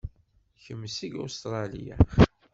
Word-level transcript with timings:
Kemm 0.63 0.83
seg 0.97 1.13
Ustṛalya? 1.25 1.97